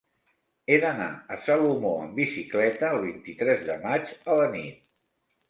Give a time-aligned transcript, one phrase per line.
[0.69, 4.83] He d'anar a Salomó amb bicicleta el vint-i-tres de maig a la nit.